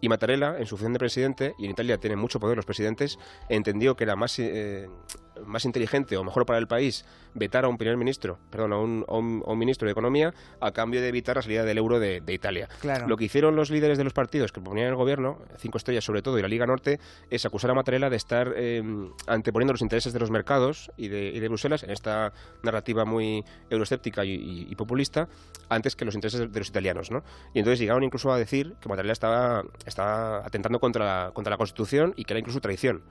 Y 0.00 0.08
Mattarella, 0.08 0.56
en 0.58 0.66
su 0.66 0.76
función 0.76 0.92
de 0.92 0.98
presidente, 0.98 1.54
y 1.58 1.64
en 1.64 1.72
Italia 1.72 1.98
tienen 1.98 2.18
mucho 2.18 2.38
poder 2.38 2.56
los 2.56 2.66
presidentes, 2.66 3.18
entendió 3.48 3.96
que 3.96 4.04
era 4.04 4.14
más... 4.14 4.38
Eh, 4.38 4.88
más 5.46 5.64
inteligente 5.64 6.16
o 6.16 6.24
mejor 6.24 6.46
para 6.46 6.58
el 6.58 6.66
país 6.66 7.04
vetar 7.34 7.64
a 7.64 7.68
un 7.68 7.78
primer 7.78 7.96
ministro, 7.96 8.38
perdón, 8.50 8.72
a 8.72 8.78
un, 8.78 9.04
a 9.08 9.16
un, 9.16 9.42
a 9.46 9.52
un 9.52 9.58
ministro 9.58 9.86
de 9.86 9.92
Economía 9.92 10.34
a 10.60 10.72
cambio 10.72 11.00
de 11.00 11.08
evitar 11.08 11.36
la 11.36 11.42
salida 11.42 11.64
del 11.64 11.78
euro 11.78 12.00
de, 12.00 12.20
de 12.20 12.32
Italia. 12.32 12.68
Claro. 12.80 13.06
Lo 13.06 13.16
que 13.16 13.24
hicieron 13.24 13.56
los 13.56 13.70
líderes 13.70 13.98
de 13.98 14.04
los 14.04 14.12
partidos 14.12 14.52
que 14.52 14.60
proponían 14.60 14.88
el 14.88 14.96
gobierno, 14.96 15.38
cinco 15.58 15.78
estrellas 15.78 16.04
sobre 16.04 16.22
todo 16.22 16.38
y 16.38 16.42
la 16.42 16.48
Liga 16.48 16.66
Norte, 16.66 17.00
es 17.30 17.44
acusar 17.46 17.70
a 17.70 17.74
Mattarella 17.74 18.10
de 18.10 18.16
estar 18.16 18.52
eh, 18.56 18.82
anteponiendo 19.26 19.72
los 19.72 19.82
intereses 19.82 20.12
de 20.12 20.18
los 20.18 20.30
mercados 20.30 20.90
y 20.96 21.08
de, 21.08 21.28
y 21.28 21.40
de, 21.40 21.48
Bruselas 21.48 21.82
en 21.82 21.90
esta 21.90 22.32
narrativa 22.62 23.04
muy 23.04 23.44
euroscéptica 23.70 24.24
y, 24.24 24.32
y, 24.32 24.66
y, 24.70 24.74
populista 24.74 25.28
antes 25.68 25.96
que 25.96 26.04
los 26.04 26.14
intereses 26.14 26.52
de 26.52 26.58
los 26.58 26.68
italianos, 26.68 27.10
¿no? 27.10 27.22
Y 27.54 27.60
entonces 27.60 27.78
llegaron 27.78 28.02
incluso 28.02 28.32
a 28.32 28.38
decir 28.38 28.74
que 28.80 28.88
Mattarella 28.88 29.12
estaba, 29.12 29.64
estaba 29.86 30.46
atentando 30.46 30.78
contra, 30.78 31.30
contra 31.32 31.50
la 31.50 31.56
Constitución 31.56 32.12
y 32.16 32.24
que 32.24 32.32
era 32.34 32.40
incluso 32.40 32.60
traición. 32.60 33.02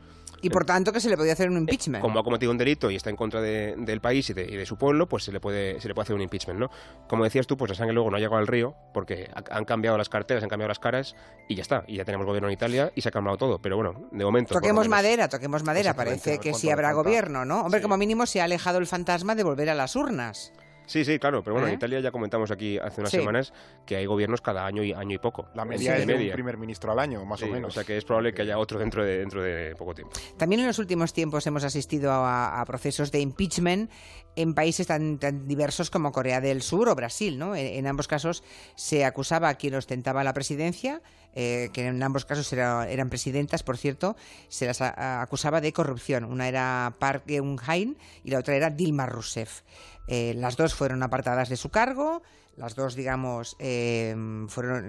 Y 0.41 0.49
por 0.49 0.65
tanto 0.65 0.91
que 0.91 0.99
se 0.99 1.09
le 1.09 1.17
podía 1.17 1.33
hacer 1.33 1.49
un 1.49 1.57
impeachment. 1.57 2.01
Como 2.01 2.19
ha 2.19 2.23
cometido 2.23 2.51
un 2.51 2.57
delito 2.57 2.91
y 2.91 2.95
está 2.95 3.09
en 3.09 3.15
contra 3.15 3.41
de, 3.41 3.75
del 3.77 4.01
país 4.01 4.29
y 4.29 4.33
de, 4.33 4.43
y 4.43 4.55
de, 4.55 4.65
su 4.65 4.77
pueblo, 4.77 5.07
pues 5.07 5.23
se 5.23 5.31
le 5.31 5.39
puede 5.39 5.79
se 5.81 5.87
le 5.87 5.93
puede 5.93 6.03
hacer 6.03 6.15
un 6.15 6.21
impeachment, 6.21 6.59
¿no? 6.59 6.69
Como 7.07 7.23
decías 7.23 7.47
tú, 7.47 7.57
pues 7.57 7.69
la 7.69 7.75
sangre 7.75 7.93
luego 7.93 8.09
no 8.11 8.17
ha 8.17 8.19
llegado 8.19 8.37
al 8.37 8.47
río 8.47 8.75
porque 8.93 9.29
han 9.49 9.65
cambiado 9.65 9.97
las 9.97 10.09
carteras, 10.09 10.43
han 10.43 10.49
cambiado 10.49 10.69
las 10.69 10.79
caras 10.79 11.15
y 11.47 11.55
ya 11.55 11.61
está. 11.61 11.83
Y 11.87 11.97
ya 11.97 12.05
tenemos 12.05 12.25
gobierno 12.25 12.47
en 12.49 12.53
Italia 12.53 12.91
y 12.95 13.01
se 13.01 13.09
ha 13.09 13.11
calmado 13.11 13.37
todo. 13.37 13.59
Pero 13.59 13.75
bueno, 13.75 14.07
de 14.11 14.23
momento. 14.25 14.53
Toquemos 14.53 14.87
madera, 14.87 15.27
toquemos 15.29 15.63
madera. 15.63 15.93
Parece 15.93 16.39
que 16.39 16.53
sí 16.53 16.69
habrá 16.69 16.93
gobierno, 16.93 17.45
¿no? 17.45 17.61
Hombre, 17.61 17.79
sí. 17.79 17.83
como 17.83 17.97
mínimo 17.97 18.25
se 18.25 18.41
ha 18.41 18.43
alejado 18.43 18.77
el 18.77 18.87
fantasma 18.87 19.35
de 19.35 19.43
volver 19.43 19.69
a 19.69 19.75
las 19.75 19.95
urnas. 19.95 20.53
Sí, 20.87 21.03
sí, 21.03 21.19
claro, 21.19 21.43
pero 21.43 21.53
bueno, 21.53 21.67
¿Eh? 21.67 21.71
en 21.71 21.75
Italia 21.75 21.99
ya 21.99 22.11
comentamos 22.11 22.49
aquí 22.49 22.79
hace 22.79 23.01
unas 23.01 23.11
sí. 23.11 23.17
semanas 23.17 23.53
que 23.85 23.97
hay 23.97 24.05
gobiernos 24.05 24.41
cada 24.41 24.65
año 24.65 24.83
y 24.83 24.93
año 24.93 25.15
y 25.15 25.17
poco. 25.19 25.47
La 25.53 25.65
media 25.65 25.95
sí, 25.95 26.01
es 26.01 26.07
de 26.07 26.13
media. 26.13 26.31
un 26.31 26.33
primer 26.33 26.57
ministro 26.57 26.91
al 26.93 26.99
año, 26.99 27.23
más 27.25 27.41
sí, 27.41 27.45
o 27.45 27.49
menos. 27.49 27.69
O 27.69 27.73
sea 27.73 27.83
que 27.83 27.97
es 27.97 28.05
probable 28.05 28.33
que 28.33 28.41
haya 28.41 28.57
otro 28.57 28.79
dentro 28.79 29.03
de, 29.03 29.19
dentro 29.19 29.43
de 29.43 29.75
poco 29.75 29.93
tiempo. 29.93 30.13
También 30.37 30.61
en 30.61 30.67
los 30.67 30.79
últimos 30.79 31.13
tiempos 31.13 31.45
hemos 31.45 31.65
asistido 31.65 32.11
a, 32.11 32.61
a 32.61 32.65
procesos 32.65 33.11
de 33.11 33.19
impeachment 33.19 33.91
en 34.37 34.53
países 34.53 34.87
tan, 34.87 35.17
tan, 35.17 35.47
diversos 35.47 35.89
como 35.89 36.11
Corea 36.11 36.39
del 36.39 36.61
Sur 36.61 36.87
o 36.87 36.95
Brasil, 36.95 37.37
¿no? 37.37 37.55
En, 37.55 37.67
en, 37.67 37.87
ambos 37.87 38.07
casos 38.07 38.43
se 38.75 39.03
acusaba 39.03 39.49
a 39.49 39.55
quien 39.55 39.75
ostentaba 39.75 40.23
la 40.23 40.33
presidencia, 40.33 41.01
eh, 41.33 41.69
que 41.73 41.85
en 41.85 42.01
ambos 42.01 42.25
casos 42.25 42.51
era, 42.53 42.89
eran 42.89 43.09
presidentas, 43.09 43.63
por 43.63 43.77
cierto, 43.77 44.15
se 44.47 44.67
las 44.67 44.81
a, 44.81 44.89
a, 44.89 45.21
acusaba 45.21 45.59
de 45.59 45.73
corrupción. 45.73 46.23
Una 46.23 46.47
era 46.47 46.95
Park 46.99 47.23
Geun-hye 47.27 47.95
y 48.23 48.31
la 48.31 48.39
otra 48.39 48.55
era 48.55 48.69
Dilma 48.69 49.05
Rousseff. 49.05 49.61
Eh, 50.07 50.33
las 50.35 50.57
dos 50.57 50.73
fueron 50.73 51.03
apartadas 51.03 51.49
de 51.49 51.57
su 51.57 51.69
cargo, 51.69 52.21
las 52.55 52.75
dos, 52.75 52.95
digamos, 52.95 53.55
eh, 53.59 54.15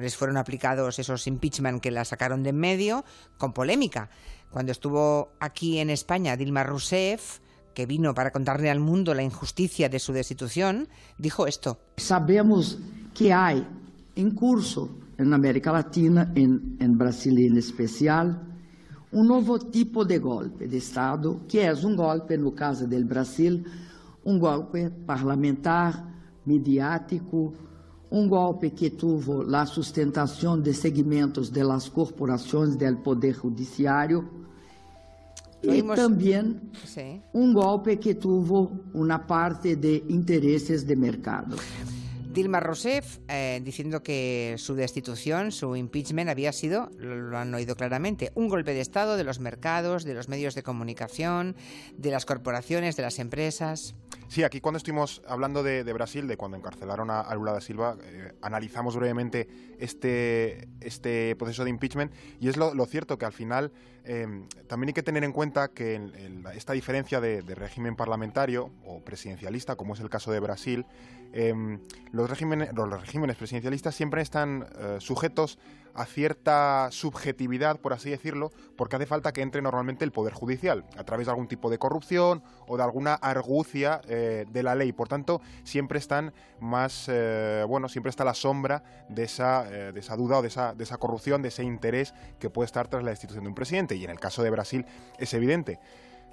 les 0.00 0.16
fueron 0.16 0.36
aplicados 0.38 0.98
esos 0.98 1.26
impeachment 1.26 1.82
que 1.82 1.90
la 1.90 2.04
sacaron 2.04 2.42
de 2.42 2.50
en 2.50 2.56
medio, 2.56 3.04
con 3.36 3.52
polémica. 3.52 4.08
Cuando 4.50 4.72
estuvo 4.72 5.32
aquí 5.40 5.78
en 5.78 5.90
España 5.90 6.36
Dilma 6.36 6.64
Rousseff, 6.64 7.40
que 7.74 7.84
vino 7.84 8.14
para 8.14 8.32
contarle 8.32 8.70
al 8.70 8.80
mundo 8.80 9.12
la 9.12 9.22
injusticia 9.22 9.88
de 9.88 9.98
su 9.98 10.12
destitución, 10.12 10.88
dijo 11.18 11.46
esto. 11.46 11.78
Sabemos 11.98 12.78
que 13.14 13.32
hay 13.32 13.66
en 14.16 14.30
curso 14.30 14.88
en 15.18 15.34
América 15.34 15.72
Latina, 15.72 16.32
en, 16.34 16.76
en 16.80 16.96
Brasil 16.96 17.38
en 17.38 17.58
especial, 17.58 18.40
un 19.12 19.26
nuevo 19.26 19.58
tipo 19.58 20.04
de 20.04 20.18
golpe 20.18 20.68
de 20.68 20.78
Estado, 20.78 21.40
que 21.48 21.66
es 21.66 21.84
un 21.84 21.96
golpe, 21.96 22.38
no 22.38 22.54
caso 22.54 22.86
del 22.86 23.04
Brasil, 23.04 23.64
um 24.28 24.38
golpe 24.38 24.90
parlamentar, 25.06 26.06
midiático, 26.44 27.54
um 28.10 28.28
golpe 28.28 28.70
que 28.70 28.90
tuvo 28.90 29.42
a 29.56 29.64
sustentação 29.64 30.60
de 30.60 30.74
segmentos 30.74 31.50
de 31.50 31.62
las 31.64 31.88
corporações 31.88 32.76
del 32.76 32.98
poder 32.98 33.34
judiciário 33.34 34.28
e 35.62 35.82
também 35.82 36.60
sí. 36.84 37.20
um 37.34 37.52
golpe 37.54 37.96
que 37.96 38.14
tuvo 38.14 38.70
uma 38.92 39.18
parte 39.18 39.74
de 39.74 40.04
interesses 40.08 40.84
de 40.84 40.94
mercado. 40.94 41.56
Dilma 42.38 42.60
Rousseff 42.60 43.18
eh, 43.26 43.60
diciendo 43.64 44.04
que 44.04 44.54
su 44.58 44.76
destitución, 44.76 45.50
su 45.50 45.74
impeachment 45.74 46.30
había 46.30 46.52
sido, 46.52 46.88
lo 46.96 47.36
han 47.36 47.52
oído 47.52 47.74
claramente, 47.74 48.30
un 48.36 48.46
golpe 48.46 48.74
de 48.74 48.80
Estado 48.80 49.16
de 49.16 49.24
los 49.24 49.40
mercados, 49.40 50.04
de 50.04 50.14
los 50.14 50.28
medios 50.28 50.54
de 50.54 50.62
comunicación, 50.62 51.56
de 51.96 52.12
las 52.12 52.26
corporaciones, 52.26 52.94
de 52.94 53.02
las 53.02 53.18
empresas. 53.18 53.96
Sí, 54.28 54.44
aquí 54.44 54.60
cuando 54.60 54.76
estuvimos 54.76 55.22
hablando 55.26 55.62
de, 55.62 55.90
Brasil, 55.94 56.28
de 56.28 56.36
cuando 56.36 56.58
encarcelaron 56.58 57.08
a, 57.10 57.20
a 57.20 57.34
Lula 57.34 57.52
da 57.52 57.62
Silva, 57.62 57.96
eh, 58.02 58.34
analizamos 58.42 58.94
brevemente 58.94 59.48
este, 59.78 60.68
este 60.82 61.34
proceso 61.36 61.64
de 61.64 61.70
impeachment 61.70 62.12
y 62.38 62.48
es 62.48 62.58
lo, 62.58 62.84
cierto 62.84 63.16
que 63.16 63.24
al 63.24 63.32
final 63.32 63.72
eh, 64.04 64.26
también 64.66 64.88
hay 64.88 64.92
que 64.92 65.02
tener 65.02 65.24
en 65.24 65.32
cuenta 65.32 65.68
que 65.68 65.94
en, 65.94 66.14
en 66.14 66.44
esta 66.54 66.74
diferencia 66.74 67.22
de, 67.22 67.40
régimen 67.40 67.96
parlamentario 67.96 68.70
o 68.84 69.00
presidencialista, 69.00 69.76
como 69.76 69.94
es 69.94 70.00
el 70.00 70.10
caso 70.10 70.30
de 70.30 70.40
Brasil, 70.40 70.84
los 71.32 71.80
los 72.12 72.30
regímenes, 72.30 72.70
los 72.74 73.00
regímenes 73.00 73.36
presidencialistas 73.36 73.94
siempre 73.94 74.22
están 74.22 74.66
eh, 74.78 74.96
sujetos 74.98 75.58
a 75.98 76.06
cierta 76.06 76.88
subjetividad, 76.92 77.80
por 77.80 77.92
así 77.92 78.08
decirlo, 78.08 78.52
porque 78.76 78.96
hace 78.96 79.06
falta 79.06 79.32
que 79.32 79.42
entre 79.42 79.62
normalmente 79.62 80.04
el 80.04 80.12
Poder 80.12 80.32
Judicial, 80.32 80.84
a 80.96 81.02
través 81.02 81.26
de 81.26 81.32
algún 81.32 81.48
tipo 81.48 81.70
de 81.70 81.78
corrupción 81.78 82.42
o 82.68 82.76
de 82.76 82.84
alguna 82.84 83.14
argucia 83.14 84.00
eh, 84.06 84.46
de 84.48 84.62
la 84.62 84.76
ley. 84.76 84.92
Por 84.92 85.08
tanto, 85.08 85.40
siempre 85.64 85.98
están 85.98 86.32
más, 86.60 87.06
eh, 87.08 87.64
bueno, 87.66 87.88
siempre 87.88 88.10
está 88.10 88.24
la 88.24 88.34
sombra 88.34 88.84
de 89.08 89.24
esa, 89.24 89.64
de 89.64 89.98
esa 89.98 90.16
duda 90.16 90.38
o 90.38 90.42
de 90.42 90.48
esa, 90.48 90.74
de 90.74 90.84
esa 90.84 90.98
corrupción, 90.98 91.42
de 91.42 91.48
ese 91.48 91.64
interés 91.64 92.14
que 92.38 92.48
puede 92.48 92.66
estar 92.66 92.86
tras 92.86 93.02
la 93.02 93.10
destitución 93.10 93.42
de 93.44 93.48
un 93.48 93.54
presidente. 93.56 93.96
Y 93.96 94.04
en 94.04 94.10
el 94.10 94.20
caso 94.20 94.44
de 94.44 94.50
Brasil 94.50 94.86
es 95.18 95.34
evidente. 95.34 95.80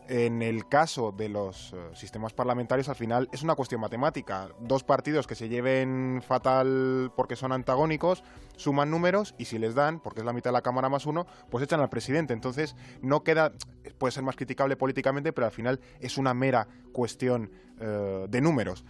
En 0.07 0.43
el 0.43 0.67
caso 0.67 1.11
de 1.11 1.29
los 1.29 1.73
eh, 1.73 1.77
sistemas 1.95 2.31
parlamentarios, 2.31 2.89
al 2.89 2.95
final 2.95 3.27
es 3.31 3.41
una 3.41 3.55
cuestión 3.55 3.81
matemática. 3.81 4.49
Dos 4.59 4.83
partidos 4.83 5.25
que 5.25 5.33
se 5.33 5.49
lleven 5.49 6.21
fatal 6.25 7.11
porque 7.15 7.35
son 7.35 7.51
antagónicos 7.51 8.23
suman 8.55 8.91
números 8.91 9.33
y 9.37 9.45
si 9.45 9.57
les 9.57 9.75
dan, 9.75 9.99
porque 9.99 10.21
es 10.21 10.25
la 10.25 10.33
mitad 10.33 10.51
de 10.51 10.53
la 10.53 10.61
Cámara 10.61 10.89
más 10.89 11.05
uno, 11.05 11.25
pues 11.49 11.63
echan 11.63 11.79
al 11.79 11.89
presidente. 11.89 12.33
Entonces 12.33 12.75
no 13.01 13.23
queda, 13.23 13.53
puede 13.97 14.11
ser 14.11 14.23
más 14.23 14.35
criticable 14.35 14.77
políticamente, 14.77 15.33
pero 15.33 15.47
al 15.47 15.51
final 15.51 15.79
es 15.99 16.17
una 16.17 16.33
mera 16.33 16.67
cuestión 16.93 17.51
eh, 17.79 18.27
de 18.29 18.41
números. 18.41 18.85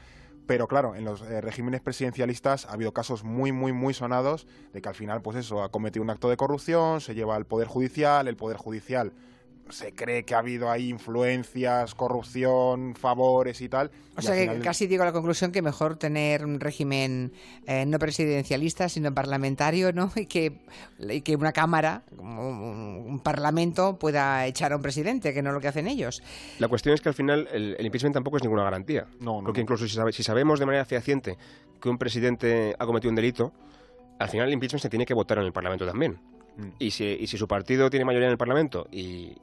Pero 0.47 0.67
claro, 0.67 0.95
en 0.95 1.05
los 1.05 1.21
eh, 1.21 1.41
regímenes 1.41 1.81
presidencialistas 1.81 2.65
ha 2.65 2.73
habido 2.73 2.93
casos 2.93 3.23
muy, 3.23 3.51
muy, 3.51 3.71
muy 3.71 3.93
sonados 3.93 4.47
de 4.73 4.81
que 4.81 4.89
al 4.89 4.95
final, 4.95 5.21
pues 5.21 5.37
eso, 5.37 5.63
ha 5.63 5.71
cometido 5.71 6.03
un 6.03 6.09
acto 6.09 6.29
de 6.29 6.37
corrupción, 6.37 7.01
se 7.01 7.15
lleva 7.15 7.35
al 7.35 7.45
Poder 7.45 7.67
Judicial, 7.67 8.27
el 8.27 8.35
Poder 8.35 8.57
Judicial 8.57 9.13
se 9.69 9.93
cree 9.93 10.23
que 10.23 10.35
ha 10.35 10.39
habido 10.39 10.69
ahí 10.69 10.89
influencias, 10.89 11.95
corrupción, 11.95 12.95
favores 12.95 13.61
y 13.61 13.69
tal. 13.69 13.91
O 14.17 14.21
sea 14.21 14.35
que 14.35 14.59
casi 14.59 14.87
digo 14.87 15.03
la 15.03 15.11
conclusión 15.11 15.51
que 15.51 15.61
mejor 15.61 15.97
tener 15.97 16.45
un 16.45 16.59
régimen 16.59 17.33
eh, 17.65 17.85
no 17.85 17.99
presidencialista, 17.99 18.87
sino 18.87 19.13
parlamentario, 19.13 19.91
¿no? 19.91 20.11
Y 20.15 20.27
que, 20.27 20.59
que 21.23 21.35
una 21.35 21.51
Cámara, 21.51 22.03
un, 22.17 23.19
Parlamento, 23.23 23.97
pueda 23.97 24.45
echar 24.45 24.71
a 24.71 24.77
un 24.77 24.81
presidente, 24.81 25.33
que 25.33 25.41
no 25.41 25.49
es 25.49 25.53
lo 25.55 25.61
que 25.61 25.67
hacen 25.67 25.87
ellos. 25.87 26.21
La 26.59 26.67
cuestión 26.67 26.93
es 26.93 27.01
que 27.01 27.09
al 27.09 27.15
final 27.15 27.47
el, 27.51 27.77
impeachment 27.79 28.13
tampoco 28.13 28.37
es 28.37 28.43
ninguna 28.43 28.63
garantía. 28.63 29.07
No, 29.19 29.41
Porque 29.43 29.61
incluso 29.61 29.87
si, 29.87 29.97
si 30.13 30.23
sabemos 30.23 30.59
de 30.59 30.65
manera 30.65 30.85
fehaciente 30.85 31.37
que 31.81 31.89
un 31.89 31.97
presidente 31.97 32.75
ha 32.77 32.85
cometido 32.85 33.09
un 33.09 33.15
delito, 33.15 33.51
al 34.19 34.29
final 34.29 34.47
el 34.47 34.53
impeachment 34.53 34.81
se 34.81 34.89
tiene 34.89 35.05
que 35.05 35.13
votar 35.13 35.39
en 35.39 35.45
el 35.45 35.51
Parlamento 35.51 35.85
también. 35.85 36.19
Mm. 36.57 36.67
Y, 36.79 36.91
si, 36.91 37.05
y 37.05 37.27
si 37.27 37.37
su 37.37 37.47
partido 37.47 37.89
tiene 37.89 38.05
mayoría 38.05 38.27
en 38.27 38.31
el 38.31 38.37
Parlamento 38.37 38.87
y, 38.91 39.35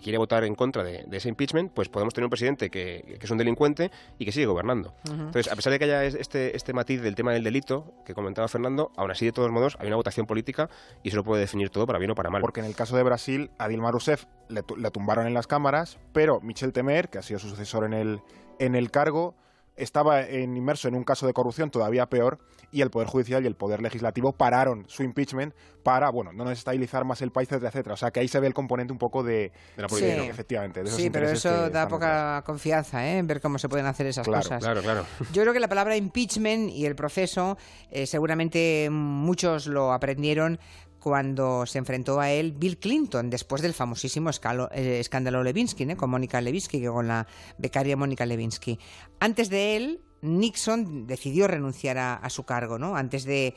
quiere 0.00 0.16
votar 0.16 0.44
en 0.44 0.54
contra 0.54 0.82
de, 0.82 1.04
ese 1.10 1.28
impeachment, 1.28 1.72
pues 1.72 1.90
podemos 1.90 2.14
tener 2.14 2.24
un 2.24 2.30
presidente 2.30 2.70
que, 2.70 3.18
es 3.20 3.30
un 3.30 3.36
delincuente 3.36 3.90
y 4.18 4.24
que 4.24 4.32
sigue 4.32 4.46
gobernando. 4.46 4.94
Entonces, 5.04 5.52
a 5.52 5.56
pesar 5.56 5.72
de 5.72 5.78
que 5.78 5.84
haya 5.84 6.04
este, 6.04 6.56
este 6.56 6.72
matiz 6.72 7.02
del 7.02 7.14
tema 7.14 7.32
del 7.32 7.44
delito 7.44 7.92
que 8.06 8.14
comentaba 8.14 8.48
Fernando, 8.48 8.92
aún 8.96 9.10
así, 9.10 9.26
de 9.26 9.32
todos 9.32 9.50
modos, 9.50 9.76
hay 9.78 9.88
una 9.88 9.96
votación 9.96 10.26
política 10.26 10.70
y 11.02 11.08
eso 11.08 11.18
lo 11.18 11.24
puede 11.24 11.42
definir 11.42 11.68
todo 11.68 11.86
para 11.86 11.98
bien 11.98 12.10
o 12.10 12.14
para 12.14 12.30
mal. 12.30 12.40
Porque 12.40 12.60
en 12.60 12.66
el 12.66 12.74
caso 12.74 12.96
de 12.96 13.02
Brasil, 13.02 13.50
a 13.58 13.68
Dilma 13.68 13.90
Rousseff 13.90 14.24
le, 14.48 14.62
le 14.78 14.90
tumbaron 14.90 15.26
en 15.26 15.34
las 15.34 15.46
cámaras, 15.46 15.98
pero 16.12 16.40
Michel 16.40 16.72
Temer, 16.72 17.10
que 17.10 17.18
ha 17.18 17.22
sido 17.22 17.38
su 17.38 17.50
sucesor 17.50 17.84
en 17.84 17.92
el, 17.92 18.20
en 18.58 18.74
el 18.74 18.90
cargo, 18.90 19.34
estaba 19.82 20.28
inmerso 20.30 20.88
en 20.88 20.94
un 20.94 21.04
caso 21.04 21.26
de 21.26 21.32
corrupción 21.32 21.70
todavía 21.70 22.06
peor 22.06 22.38
y 22.72 22.82
el 22.82 22.90
Poder 22.90 23.08
Judicial 23.08 23.42
y 23.44 23.46
el 23.46 23.56
Poder 23.56 23.82
Legislativo 23.82 24.32
pararon 24.32 24.84
su 24.88 25.02
impeachment 25.02 25.54
para, 25.82 26.10
bueno, 26.10 26.32
no 26.32 26.44
desestabilizar 26.44 27.04
más 27.04 27.22
el 27.22 27.32
país, 27.32 27.48
etcétera, 27.48 27.70
etcétera. 27.70 27.94
O 27.94 27.96
sea, 27.96 28.10
que 28.10 28.20
ahí 28.20 28.28
se 28.28 28.38
ve 28.38 28.46
el 28.46 28.54
componente 28.54 28.92
un 28.92 28.98
poco 28.98 29.22
de, 29.22 29.52
la 29.76 29.88
política. 29.88 30.24
efectivamente. 30.24 30.86
sí, 30.86 31.10
pero 31.10 31.28
eso 31.28 31.70
da 31.70 31.88
poca 31.88 32.42
confianza, 32.44 33.06
¿eh? 33.06 33.18
En 33.18 33.26
ver 33.26 33.40
cómo 33.40 33.58
se 33.58 33.68
pueden 33.68 33.86
hacer 33.86 34.06
esas 34.06 34.26
cosas. 34.26 34.62
Claro, 34.62 34.82
claro. 34.82 35.06
Yo 35.32 35.42
creo 35.42 35.52
que 35.52 35.60
la 35.60 35.68
palabra 35.68 35.96
impeachment 35.96 36.70
y 36.70 36.86
el 36.86 36.94
proceso, 36.94 37.56
eh, 37.90 38.06
seguramente 38.06 38.88
muchos 38.90 39.66
lo 39.66 39.92
aprendieron 39.92 40.58
cuando 41.00 41.66
se 41.66 41.78
enfrentó 41.78 42.20
a 42.20 42.30
él 42.30 42.52
Bill 42.52 42.78
Clinton 42.78 43.30
después 43.30 43.62
del 43.62 43.74
famosísimo 43.74 44.30
eh, 44.30 45.00
escándalo 45.00 45.42
Levinsky, 45.42 45.86
¿no? 45.86 45.96
con 45.96 46.10
Mónica 46.10 46.40
Levinsky, 46.40 46.84
con 46.84 47.08
la 47.08 47.26
becaria 47.58 47.96
Mónica 47.96 48.26
Levinsky. 48.26 48.78
Antes 49.18 49.48
de 49.48 49.76
él, 49.76 50.00
Nixon 50.22 51.06
decidió 51.06 51.48
renunciar 51.48 51.98
a, 51.98 52.28
su 52.28 52.44
cargo, 52.44 52.78
¿no? 52.78 52.96
Antes 52.96 53.24
de, 53.24 53.54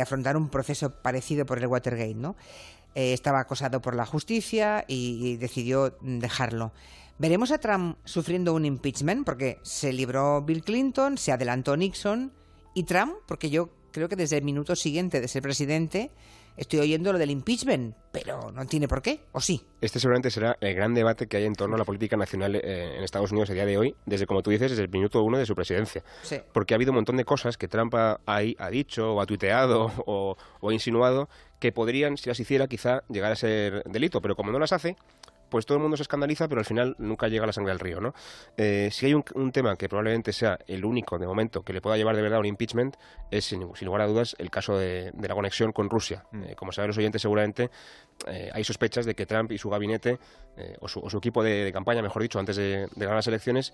afrontar 0.00 0.36
un 0.36 0.48
proceso 0.48 0.90
parecido 0.90 1.46
por 1.46 1.58
el 1.58 1.66
Watergate, 1.66 2.14
¿no? 2.14 2.36
Eh, 2.94 3.12
estaba 3.12 3.38
acosado 3.38 3.80
por 3.80 3.94
la 3.94 4.04
justicia 4.06 4.84
y, 4.88 5.36
decidió 5.36 5.96
dejarlo. 6.00 6.72
¿Veremos 7.18 7.52
a 7.52 7.58
Trump 7.58 7.98
sufriendo 8.04 8.54
un 8.54 8.64
impeachment? 8.64 9.24
Porque 9.24 9.58
se 9.62 9.92
libró 9.92 10.42
Bill 10.42 10.64
Clinton, 10.64 11.18
se 11.18 11.32
adelantó 11.32 11.76
Nixon 11.76 12.32
y 12.74 12.84
Trump, 12.84 13.12
porque 13.26 13.50
yo 13.50 13.70
creo 13.92 14.08
que 14.08 14.16
desde 14.16 14.38
el 14.38 14.44
minuto 14.44 14.74
siguiente 14.74 15.20
de 15.20 15.28
ser 15.28 15.42
presidente 15.42 16.10
estoy 16.56 16.80
oyendo 16.80 17.12
lo 17.12 17.18
del 17.18 17.30
impeachment, 17.30 17.94
pero 18.12 18.50
no 18.52 18.66
tiene 18.66 18.88
por 18.88 19.02
qué, 19.02 19.20
¿o 19.32 19.40
sí? 19.40 19.62
Este 19.80 20.00
seguramente 20.00 20.30
será 20.30 20.56
el 20.60 20.74
gran 20.74 20.94
debate 20.94 21.26
que 21.26 21.36
hay 21.36 21.44
en 21.44 21.54
torno 21.54 21.76
a 21.76 21.78
la 21.78 21.84
política 21.84 22.16
nacional 22.16 22.56
eh, 22.56 22.96
en 22.96 23.02
Estados 23.02 23.30
Unidos 23.32 23.50
a 23.50 23.54
día 23.54 23.66
de 23.66 23.78
hoy, 23.78 23.94
desde, 24.06 24.26
como 24.26 24.42
tú 24.42 24.50
dices, 24.50 24.70
desde 24.70 24.82
el 24.82 24.90
minuto 24.90 25.22
uno 25.22 25.38
de 25.38 25.46
su 25.46 25.54
presidencia. 25.54 26.02
Porque 26.52 26.74
ha 26.74 26.76
habido 26.76 26.92
un 26.92 26.96
montón 26.96 27.16
de 27.16 27.24
cosas 27.24 27.56
que 27.56 27.68
Trump 27.68 27.94
ha, 27.94 28.20
ha 28.26 28.70
dicho, 28.70 29.14
o 29.14 29.20
ha 29.20 29.26
tuiteado, 29.26 29.92
o, 30.06 30.36
o 30.60 30.70
ha 30.70 30.72
insinuado, 30.72 31.28
que 31.58 31.72
podrían, 31.72 32.16
si 32.16 32.28
las 32.28 32.40
hiciera, 32.40 32.66
quizá 32.66 33.02
llegar 33.08 33.32
a 33.32 33.36
ser 33.36 33.82
delito, 33.84 34.20
pero 34.20 34.34
como 34.34 34.50
no 34.50 34.58
las 34.58 34.72
hace, 34.72 34.96
pues 35.50 35.66
todo 35.66 35.76
el 35.76 35.82
mundo 35.82 35.96
se 35.96 36.02
escandaliza, 36.02 36.48
pero 36.48 36.60
al 36.60 36.64
final 36.64 36.94
nunca 36.98 37.28
llega 37.28 37.46
la 37.46 37.52
sangre 37.52 37.72
al 37.72 37.78
río, 37.78 38.00
¿no? 38.00 38.14
Eh, 38.56 38.88
si 38.92 39.06
hay 39.06 39.14
un, 39.14 39.52
tema 39.52 39.76
que 39.76 39.88
probablemente 39.88 40.32
sea 40.32 40.58
el 40.66 40.84
único 40.84 41.18
de 41.18 41.26
momento 41.26 41.62
que 41.62 41.72
le 41.72 41.80
pueda 41.80 41.96
llevar 41.96 42.14
de 42.16 42.22
verdad 42.22 42.36
a 42.36 42.40
un 42.40 42.46
impeachment, 42.46 42.96
es 43.30 43.44
sin, 43.44 43.60
lugar 43.60 44.00
a 44.00 44.06
dudas 44.06 44.36
el 44.38 44.50
caso 44.50 44.78
de, 44.78 45.12
la 45.20 45.34
conexión 45.34 45.72
con 45.72 45.90
Rusia. 45.90 46.24
Mm. 46.30 46.44
Eh, 46.44 46.54
como 46.54 46.72
saben 46.72 46.88
los 46.88 46.98
oyentes, 46.98 47.20
seguramente 47.20 47.70
eh, 48.26 48.50
hay 48.52 48.64
sospechas 48.64 49.06
de 49.06 49.14
que 49.14 49.26
Trump 49.26 49.52
y 49.52 49.58
su 49.58 49.70
gabinete, 49.70 50.18
o 50.80 50.88
su, 50.88 51.16
equipo 51.16 51.42
de, 51.42 51.72
campaña, 51.72 52.02
mejor 52.02 52.20
dicho, 52.20 52.38
antes 52.38 52.56
de, 52.56 52.86
de 52.86 52.88
ganar 52.96 53.16
las 53.16 53.26
elecciones, 53.26 53.72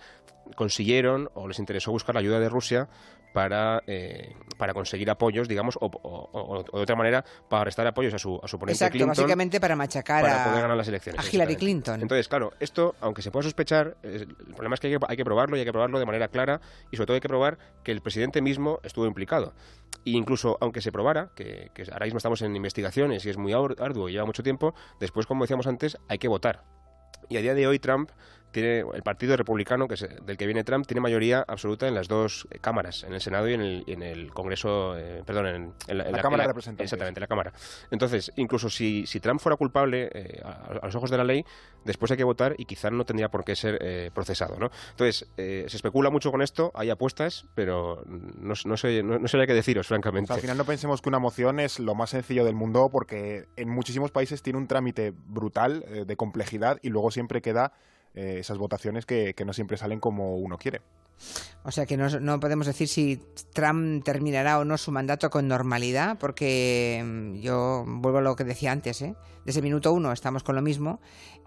consiguieron 0.54 1.28
o 1.34 1.48
les 1.48 1.58
interesó 1.58 1.90
buscar 1.90 2.14
la 2.14 2.20
ayuda 2.20 2.38
de 2.38 2.48
Rusia 2.48 2.88
para, 3.36 3.82
eh, 3.86 4.34
para 4.56 4.72
conseguir 4.72 5.10
apoyos, 5.10 5.46
digamos, 5.46 5.76
o, 5.78 6.64
de 6.72 6.80
otra 6.80 6.96
manera, 6.96 7.22
para 7.50 7.64
restar 7.64 7.86
apoyos 7.86 8.14
a 8.14 8.18
su, 8.18 8.40
a 8.42 8.48
su 8.48 8.56
oponente 8.56 8.82
Exacto, 8.82 9.06
básicamente 9.06 9.60
para 9.60 9.76
machacar 9.76 10.24
a, 10.24 10.44
poder 10.44 10.62
ganar 10.62 10.74
las 10.74 10.88
elecciones, 10.88 11.20
a 11.20 11.30
Hillary 11.30 11.56
Clinton. 11.56 12.00
Entonces, 12.00 12.28
claro, 12.28 12.54
esto, 12.60 12.94
aunque 13.02 13.20
se 13.20 13.30
pueda 13.30 13.42
sospechar, 13.42 13.98
el 14.02 14.26
problema 14.54 14.74
es 14.76 14.80
que 14.80 14.86
hay, 14.86 14.96
que 14.96 15.04
hay 15.06 15.16
que 15.18 15.24
probarlo 15.26 15.54
y 15.56 15.60
hay 15.60 15.66
que 15.66 15.72
probarlo 15.72 15.98
de 15.98 16.06
manera 16.06 16.28
clara 16.28 16.62
y 16.90 16.96
sobre 16.96 17.08
todo 17.08 17.14
hay 17.16 17.20
que 17.20 17.28
probar 17.28 17.58
que 17.84 17.92
el 17.92 18.00
presidente 18.00 18.40
mismo 18.40 18.80
estuvo 18.82 19.04
implicado. 19.04 19.52
E 20.06 20.12
incluso, 20.12 20.56
aunque 20.62 20.80
se 20.80 20.90
probara, 20.90 21.28
que, 21.36 21.70
que 21.74 21.82
ahora 21.92 22.06
mismo 22.06 22.16
estamos 22.16 22.40
en 22.40 22.56
investigaciones 22.56 23.26
y 23.26 23.28
es 23.28 23.36
muy 23.36 23.52
arduo 23.52 24.08
y 24.08 24.12
lleva 24.12 24.24
mucho 24.24 24.35
tiempo, 24.42 24.74
después, 25.00 25.26
como 25.26 25.44
decíamos 25.44 25.66
antes, 25.66 25.98
hay 26.08 26.18
que 26.18 26.28
votar. 26.28 26.64
Y 27.28 27.36
a 27.36 27.40
día 27.40 27.54
de 27.54 27.66
hoy 27.66 27.78
Trump 27.78 28.10
tiene 28.50 28.84
el 28.94 29.02
Partido 29.02 29.36
Republicano, 29.36 29.86
que 29.86 29.94
es 29.94 30.06
del 30.24 30.36
que 30.36 30.46
viene 30.46 30.64
Trump, 30.64 30.86
tiene 30.86 31.00
mayoría 31.00 31.44
absoluta 31.46 31.88
en 31.88 31.94
las 31.94 32.08
dos 32.08 32.48
cámaras, 32.60 33.04
en 33.04 33.12
el 33.12 33.20
Senado 33.20 33.48
y 33.48 33.54
en 33.54 34.02
el, 34.02 34.32
Congreso, 34.32 34.96
eh, 34.96 35.22
perdón, 35.24 35.74
en, 35.88 35.98
la, 35.98 36.22
Cámara 36.22 36.44
de 36.44 36.48
Representantes. 36.48 36.84
Exactamente, 36.84 37.20
la 37.20 37.26
Cámara. 37.26 37.52
Entonces, 37.90 38.32
incluso 38.36 38.70
si, 38.70 39.04
Trump 39.20 39.40
fuera 39.40 39.56
culpable 39.56 40.10
eh, 40.12 40.42
a, 40.44 40.86
los 40.86 40.94
ojos 40.94 41.10
de 41.10 41.18
la 41.18 41.24
ley, 41.24 41.44
después 41.84 42.10
hay 42.10 42.16
que 42.16 42.24
votar 42.24 42.54
y 42.58 42.64
quizás 42.64 42.92
no 42.92 43.04
tendría 43.04 43.28
por 43.28 43.44
qué 43.44 43.56
ser 43.56 43.78
eh, 43.80 44.10
procesado, 44.14 44.56
¿no? 44.58 44.70
Entonces, 44.90 45.28
se 45.36 45.76
especula 45.76 46.10
mucho 46.10 46.30
con 46.30 46.42
esto, 46.42 46.72
hay 46.74 46.90
apuestas, 46.90 47.46
pero 47.54 48.02
no, 48.06 48.54
no 48.64 48.76
sé, 48.76 49.02
no, 49.02 49.18
no 49.18 49.28
sé 49.28 49.38
qué 49.46 49.54
deciros, 49.54 49.86
francamente. 49.86 50.32
al 50.32 50.40
final 50.40 50.56
no 50.56 50.64
pensemos 50.64 51.02
que 51.02 51.08
una 51.08 51.18
moción 51.18 51.60
es 51.60 51.78
lo 51.78 51.94
más 51.94 52.10
sencillo 52.10 52.44
del 52.44 52.54
mundo, 52.54 52.88
porque 52.90 53.46
en 53.56 53.68
muchísimos 53.68 54.10
países 54.10 54.42
tiene 54.42 54.58
un 54.58 54.66
trámite 54.66 55.12
brutal 55.14 55.84
de 56.06 56.16
complejidad 56.16 56.78
y 56.82 56.88
luego 56.88 57.10
siempre 57.10 57.42
queda 57.42 57.72
eh, 58.16 58.38
esas 58.40 58.56
votaciones 58.56 59.04
que, 59.04 59.34
no 59.44 59.52
siempre 59.52 59.76
salen 59.76 60.00
como 60.00 60.36
uno 60.36 60.56
quiere. 60.56 60.80
O 61.64 61.70
sea 61.70 61.84
que 61.84 61.96
no, 61.96 62.40
podemos 62.40 62.66
decir 62.66 62.88
si 62.88 63.20
Trump 63.52 64.02
terminará 64.04 64.58
o 64.58 64.64
no 64.64 64.78
su 64.78 64.90
mandato 64.90 65.28
con 65.28 65.46
normalidad, 65.46 66.18
porque 66.18 67.02
mm, 67.04 67.34
yo 67.36 67.84
vuelvo 67.86 68.18
a 68.18 68.22
lo 68.22 68.34
que 68.34 68.44
decía 68.44 68.72
antes, 68.72 69.02
¿eh? 69.02 69.14
desde 69.44 69.60
minuto 69.60 69.92
uno 69.92 70.12
estamos 70.12 70.42
con 70.42 70.56
lo 70.56 70.62
mismo 70.62 71.00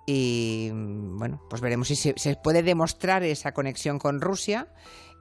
y 0.06 0.70
mm, 0.72 1.18
bueno, 1.18 1.42
pues 1.50 1.62
veremos 1.62 1.88
si 1.88 1.96
se 1.96 2.36
puede 2.36 2.62
demostrar 2.62 3.24
esa 3.24 3.52
conexión 3.52 3.98
con 3.98 4.22
Rusia 4.22 4.68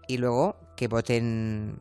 y 0.06 0.18
luego 0.18 0.56
que 0.76 0.86
voten 0.88 1.78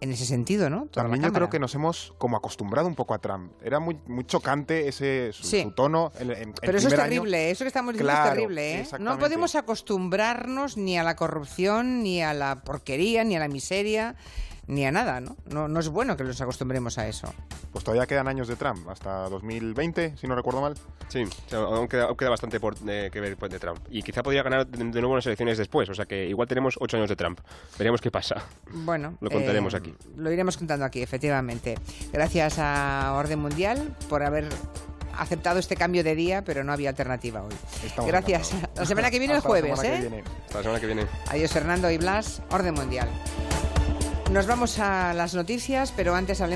en 0.00 0.12
ese 0.12 0.26
sentido, 0.26 0.68
¿no? 0.70 0.86
También 0.86 1.22
yo 1.22 1.32
creo 1.32 1.50
que 1.50 1.58
nos 1.58 1.74
hemos 1.74 2.14
como 2.18 2.36
acostumbrado 2.36 2.88
un 2.88 2.94
poco 2.94 3.14
a 3.14 3.18
Trump. 3.18 3.52
Era 3.62 3.80
muy, 3.80 3.98
muy 4.06 4.24
chocante 4.24 4.88
ese 4.88 5.30
su, 5.32 5.70
tono. 5.72 6.12
Pero 6.60 6.78
eso 6.78 6.88
es 6.88 6.94
terrible, 6.94 7.50
eso 7.50 7.64
que 7.64 7.68
estamos 7.68 7.94
diciendo 7.94 8.12
es 8.12 8.30
terrible. 8.30 8.80
¿eh? 8.80 8.86
No 8.98 9.18
podemos 9.18 9.54
acostumbrarnos 9.54 10.76
ni 10.76 10.98
a 10.98 11.02
la 11.02 11.16
corrupción, 11.16 12.02
ni 12.02 12.22
a 12.22 12.34
la 12.34 12.62
porquería, 12.62 13.24
ni 13.24 13.36
a 13.36 13.40
la 13.40 13.48
miseria 13.48 14.16
ni 14.66 14.84
a 14.86 14.92
nada, 14.92 15.20
¿no? 15.20 15.36
¿no? 15.46 15.68
No 15.68 15.80
es 15.80 15.88
bueno 15.88 16.16
que 16.16 16.24
nos 16.24 16.40
acostumbremos 16.40 16.98
a 16.98 17.06
eso. 17.08 17.32
Pues 17.72 17.84
todavía 17.84 18.06
quedan 18.06 18.28
años 18.28 18.48
de 18.48 18.56
Trump, 18.56 18.88
hasta 18.88 19.28
2020, 19.28 20.16
si 20.16 20.26
no 20.26 20.34
recuerdo 20.34 20.60
mal. 20.60 20.74
Sí, 21.08 21.22
o 21.22 21.48
sea, 21.48 21.58
aún, 21.60 21.88
queda, 21.88 22.04
aún 22.04 22.16
queda 22.16 22.30
bastante 22.30 22.58
por, 22.58 22.74
eh, 22.86 23.10
que 23.12 23.20
ver 23.20 23.36
de 23.36 23.58
Trump. 23.58 23.78
Y 23.90 24.02
quizá 24.02 24.22
podría 24.22 24.42
ganar 24.42 24.66
de, 24.66 24.78
de 24.78 25.00
nuevo 25.00 25.14
las 25.16 25.26
elecciones 25.26 25.58
después, 25.58 25.88
o 25.88 25.94
sea 25.94 26.06
que 26.06 26.26
igual 26.26 26.48
tenemos 26.48 26.76
ocho 26.80 26.96
años 26.96 27.08
de 27.08 27.16
Trump. 27.16 27.40
Veremos 27.78 28.00
qué 28.00 28.10
pasa. 28.10 28.42
Bueno, 28.72 29.16
Lo 29.20 29.30
contaremos 29.30 29.74
eh, 29.74 29.78
aquí. 29.78 29.94
Lo 30.16 30.32
iremos 30.32 30.56
contando 30.56 30.84
aquí, 30.84 31.02
efectivamente. 31.02 31.76
Gracias 32.12 32.58
a 32.58 33.12
Orden 33.16 33.38
Mundial 33.38 33.94
por 34.08 34.22
haber 34.22 34.48
aceptado 35.18 35.58
este 35.58 35.76
cambio 35.76 36.04
de 36.04 36.14
día, 36.14 36.42
pero 36.44 36.64
no 36.64 36.72
había 36.72 36.90
alternativa 36.90 37.42
hoy. 37.42 37.54
Estamos 37.84 38.10
Gracias. 38.10 38.48
encantados. 38.52 38.78
La 38.78 38.86
semana 38.86 39.10
que 39.10 39.18
viene 39.18 39.34
el 39.34 39.38
la 39.38 39.48
jueves, 39.48 39.78
semana 39.78 39.94
¿eh? 39.96 40.02
que 40.02 40.08
viene. 40.08 40.24
Hasta 40.46 40.58
la 40.58 40.62
semana 40.62 40.80
que 40.80 40.86
viene. 40.86 41.06
Adiós 41.28 41.52
Fernando 41.52 41.90
y 41.90 41.98
Blas, 41.98 42.42
Orden 42.50 42.74
Mundial. 42.74 43.08
Nos 44.30 44.46
vamos 44.48 44.80
a 44.80 45.14
las 45.14 45.34
noticias, 45.34 45.92
pero 45.96 46.14
antes 46.16 46.40
hablemos 46.40 46.44